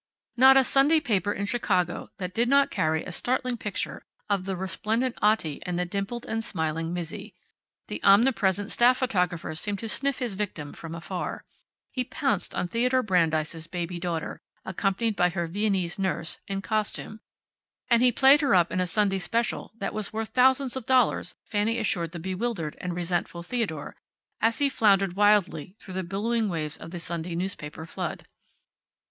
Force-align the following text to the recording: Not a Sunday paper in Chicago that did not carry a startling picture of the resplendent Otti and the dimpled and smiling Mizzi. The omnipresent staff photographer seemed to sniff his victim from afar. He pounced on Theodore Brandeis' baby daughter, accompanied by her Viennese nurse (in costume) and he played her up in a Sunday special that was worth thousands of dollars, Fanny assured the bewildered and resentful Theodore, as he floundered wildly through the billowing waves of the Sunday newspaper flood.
Not 0.35 0.57
a 0.57 0.63
Sunday 0.63 0.99
paper 0.99 1.31
in 1.31 1.45
Chicago 1.45 2.09
that 2.17 2.33
did 2.33 2.49
not 2.49 2.71
carry 2.71 3.05
a 3.05 3.11
startling 3.11 3.55
picture 3.55 4.01
of 4.31 4.45
the 4.45 4.57
resplendent 4.57 5.15
Otti 5.21 5.61
and 5.63 5.77
the 5.77 5.85
dimpled 5.85 6.25
and 6.25 6.43
smiling 6.43 6.91
Mizzi. 6.91 7.35
The 7.87 8.03
omnipresent 8.03 8.71
staff 8.71 8.97
photographer 8.97 9.53
seemed 9.53 9.77
to 9.77 9.87
sniff 9.87 10.17
his 10.17 10.33
victim 10.33 10.73
from 10.73 10.95
afar. 10.95 11.45
He 11.91 12.03
pounced 12.03 12.55
on 12.55 12.67
Theodore 12.67 13.03
Brandeis' 13.03 13.67
baby 13.67 13.99
daughter, 13.99 14.41
accompanied 14.65 15.15
by 15.15 15.29
her 15.29 15.45
Viennese 15.45 15.99
nurse 15.99 16.39
(in 16.47 16.63
costume) 16.63 17.19
and 17.87 18.01
he 18.01 18.11
played 18.11 18.41
her 18.41 18.55
up 18.55 18.71
in 18.71 18.81
a 18.81 18.87
Sunday 18.87 19.19
special 19.19 19.71
that 19.77 19.93
was 19.93 20.11
worth 20.11 20.29
thousands 20.29 20.75
of 20.75 20.87
dollars, 20.87 21.35
Fanny 21.45 21.77
assured 21.77 22.11
the 22.11 22.17
bewildered 22.19 22.75
and 22.81 22.95
resentful 22.95 23.43
Theodore, 23.43 23.95
as 24.41 24.57
he 24.57 24.67
floundered 24.67 25.13
wildly 25.13 25.75
through 25.77 25.93
the 25.93 26.01
billowing 26.01 26.49
waves 26.49 26.75
of 26.77 26.89
the 26.89 26.97
Sunday 26.97 27.35
newspaper 27.35 27.85
flood. 27.85 28.25